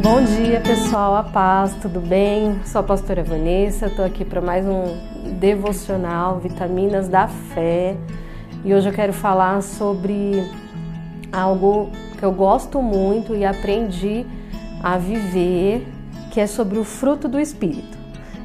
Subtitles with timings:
[0.00, 1.16] Bom dia, pessoal.
[1.16, 2.60] A paz, tudo bem?
[2.64, 4.96] Sou a pastora Vanessa, estou aqui para mais um
[5.40, 7.96] devocional Vitaminas da Fé.
[8.64, 10.48] E hoje eu quero falar sobre
[11.32, 14.24] algo que eu gosto muito e aprendi
[14.84, 15.84] a viver,
[16.30, 17.98] que é sobre o fruto do Espírito,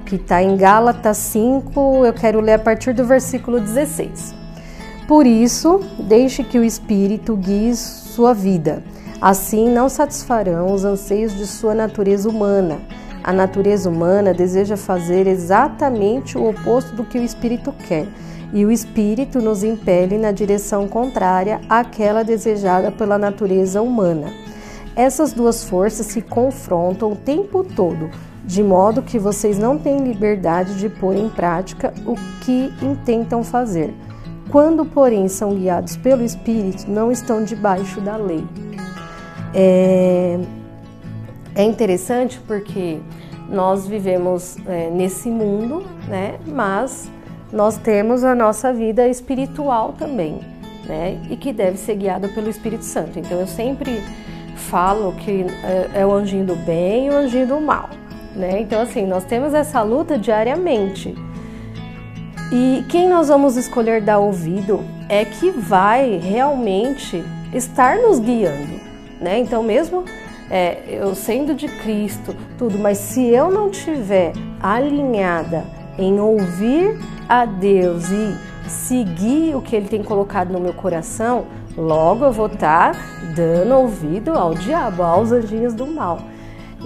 [0.08, 4.34] que está em Gálatas 5, eu quero ler a partir do versículo 16.
[5.08, 8.82] Por isso, deixe que o Espírito guie sua vida
[9.24, 12.82] Assim não satisfarão os anseios de sua natureza humana.
[13.24, 18.06] A natureza humana deseja fazer exatamente o oposto do que o espírito quer,
[18.52, 24.28] e o espírito nos impele na direção contrária àquela desejada pela natureza humana.
[24.94, 28.10] Essas duas forças se confrontam o tempo todo,
[28.44, 33.94] de modo que vocês não têm liberdade de pôr em prática o que intentam fazer.
[34.52, 38.46] Quando, porém, são guiados pelo Espírito, não estão debaixo da lei.
[39.54, 40.40] É,
[41.56, 43.00] é interessante porque
[43.50, 46.40] nós vivemos é, nesse mundo, né?
[46.48, 47.10] Mas
[47.52, 50.40] nós temos a nossa vida espiritual também,
[50.86, 51.22] né?
[51.30, 53.20] E que deve ser guiada pelo Espírito Santo.
[53.20, 54.02] Então eu sempre
[54.56, 57.90] falo que é, é o anjinho do bem e o anjinho do mal,
[58.36, 58.60] né?
[58.62, 61.14] Então assim nós temos essa luta diariamente.
[62.52, 67.24] E quem nós vamos escolher dar ouvido é que vai realmente
[67.54, 68.93] estar nos guiando
[69.24, 69.40] né?
[69.40, 70.04] Então, mesmo
[70.50, 75.64] é, eu sendo de Cristo, tudo, mas se eu não tiver alinhada
[75.98, 78.38] em ouvir a Deus e
[78.70, 81.46] seguir o que Ele tem colocado no meu coração,
[81.78, 83.00] logo eu vou estar tá
[83.36, 86.20] dando ouvido ao diabo, aos anjinhos do mal.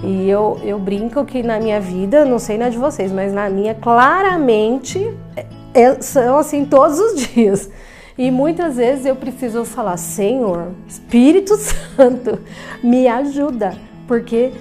[0.03, 3.49] E eu, eu brinco que na minha vida, não sei na de vocês, mas na
[3.49, 7.69] minha, claramente, é, é são assim todos os dias.
[8.17, 11.55] E muitas vezes eu preciso falar: Senhor, Espírito
[11.95, 12.39] Santo,
[12.83, 14.51] me ajuda, porque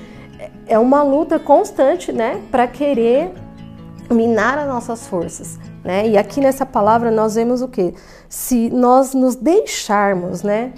[0.66, 3.32] é uma luta constante, né, para querer
[4.10, 6.06] minar as nossas forças, né?
[6.08, 7.94] E aqui nessa palavra nós vemos o que?
[8.28, 10.72] Se nós nos deixarmos, né,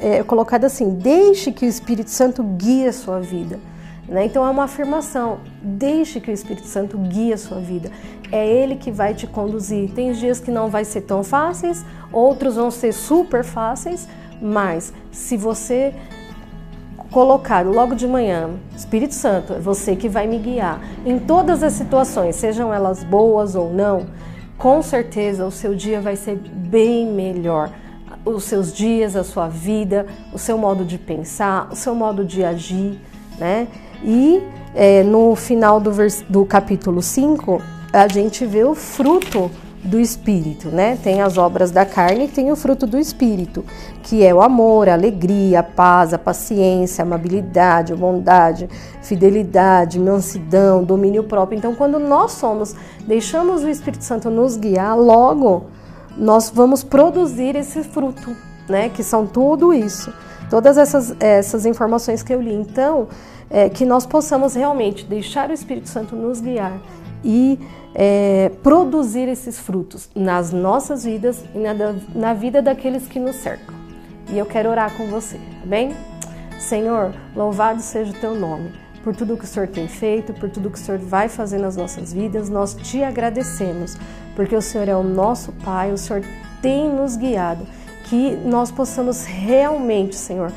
[0.00, 3.58] é colocado assim: deixe que o Espírito Santo guie a sua vida.
[4.10, 4.24] Né?
[4.24, 5.38] Então é uma afirmação.
[5.62, 7.92] Deixe que o Espírito Santo guie a sua vida.
[8.32, 9.90] É Ele que vai te conduzir.
[9.92, 14.08] Tem dias que não vai ser tão fáceis, outros vão ser super fáceis,
[14.42, 15.94] mas se você
[17.10, 21.72] colocar logo de manhã, Espírito Santo, é você que vai me guiar em todas as
[21.72, 24.06] situações, sejam elas boas ou não,
[24.56, 27.70] com certeza o seu dia vai ser bem melhor.
[28.24, 32.44] Os seus dias, a sua vida, o seu modo de pensar, o seu modo de
[32.44, 33.00] agir,
[33.38, 33.66] né?
[34.02, 34.42] E
[34.74, 37.60] é, no final do, vers do capítulo 5,
[37.92, 39.50] a gente vê o fruto
[39.82, 40.98] do Espírito, né?
[41.02, 43.64] Tem as obras da carne e tem o fruto do Espírito,
[44.02, 48.68] que é o amor, a alegria, a paz, a paciência, a amabilidade, a bondade,
[49.02, 51.56] fidelidade, mansidão, domínio próprio.
[51.56, 52.74] Então, quando nós somos,
[53.06, 55.66] deixamos o Espírito Santo nos guiar, logo
[56.16, 58.36] nós vamos produzir esse fruto,
[58.68, 58.90] né?
[58.90, 60.12] Que são tudo isso.
[60.50, 62.52] Todas essas, essas informações que eu li.
[62.52, 63.08] Então,
[63.48, 66.80] é, que nós possamos realmente deixar o Espírito Santo nos guiar
[67.24, 67.58] e
[67.94, 71.74] é, produzir esses frutos nas nossas vidas e na,
[72.14, 73.74] na vida daqueles que nos cercam.
[74.28, 75.92] E eu quero orar com você, tá bem?
[76.58, 78.72] Senhor, louvado seja o teu nome
[79.02, 81.76] por tudo que o Senhor tem feito, por tudo que o Senhor vai fazer nas
[81.76, 82.48] nossas vidas.
[82.48, 83.96] Nós te agradecemos,
[84.36, 86.22] porque o Senhor é o nosso Pai, o Senhor
[86.60, 87.66] tem nos guiado.
[88.10, 90.52] Que nós possamos realmente, Senhor,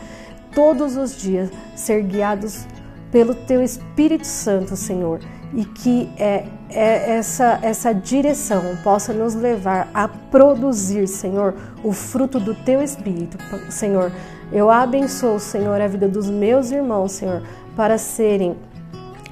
[0.55, 2.65] todos os dias ser guiados
[3.11, 5.19] pelo teu Espírito Santo, Senhor,
[5.53, 11.53] e que é, é, essa, essa direção possa nos levar a produzir, Senhor,
[11.83, 13.37] o fruto do teu Espírito,
[13.69, 14.11] Senhor.
[14.51, 17.43] Eu abençoo, Senhor, a vida dos meus irmãos, Senhor,
[17.75, 18.57] para serem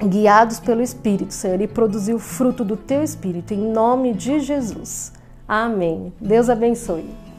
[0.00, 5.12] guiados pelo Espírito, Senhor, e produzir o fruto do teu Espírito, em nome de Jesus.
[5.48, 6.12] Amém.
[6.20, 7.31] Deus abençoe.